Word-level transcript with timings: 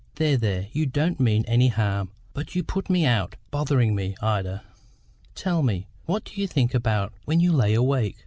There, 0.15 0.35
there; 0.35 0.65
you 0.71 0.87
don't 0.87 1.19
mean 1.19 1.45
any 1.47 1.67
harm, 1.67 2.09
but 2.33 2.55
you 2.55 2.63
put 2.63 2.89
me 2.89 3.05
out, 3.05 3.35
bothering 3.51 3.93
me, 3.93 4.15
Ida. 4.19 4.63
Tell 5.35 5.61
me, 5.61 5.85
what 6.07 6.23
do 6.25 6.41
you 6.41 6.47
think 6.47 6.73
about 6.73 7.13
when 7.25 7.39
you 7.39 7.51
lay 7.53 7.75
awake? 7.75 8.17